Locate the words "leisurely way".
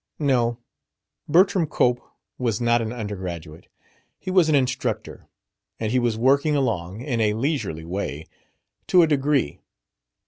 7.35-8.25